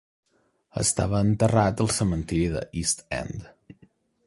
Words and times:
Estava 0.83 1.19
enterrat 1.25 1.85
al 1.85 1.93
cementiri 1.99 2.49
de 2.57 2.65
East 2.83 3.07
End. 3.21 3.49